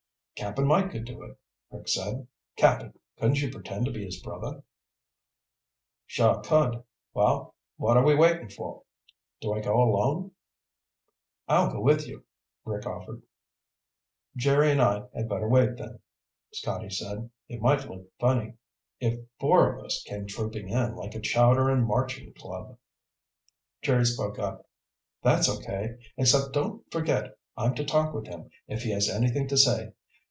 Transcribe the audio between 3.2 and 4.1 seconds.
you pretend to be